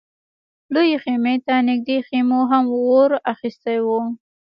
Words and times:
لويې 0.73 0.97
خيمې 1.03 1.35
ته 1.45 1.53
نږدې 1.69 1.97
خيمو 2.07 2.41
هم 2.51 2.65
اور 2.85 3.09
اخيستی 3.33 3.77
و. 3.85 3.87